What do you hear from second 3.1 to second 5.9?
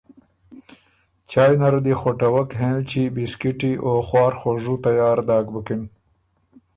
بسکِټی، او خواڒ خوژو تیار داک بُکِن۔